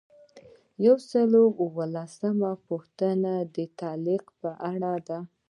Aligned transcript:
یو 0.85 0.95
سل 1.09 1.31
او 1.41 1.47
اووه 1.61 1.85
لسمه 1.95 2.51
پوښتنه 2.67 3.33
د 3.55 3.57
تعلیق 3.79 4.23
په 4.41 4.49
اړه 4.71 4.93
ده. 5.07 5.19